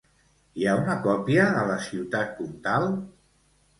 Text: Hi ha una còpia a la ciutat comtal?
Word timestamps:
Hi 0.61 0.65
ha 0.67 0.71
una 0.77 0.95
còpia 1.03 1.45
a 1.59 1.67
la 1.73 1.77
ciutat 1.91 2.33
comtal? 2.39 2.89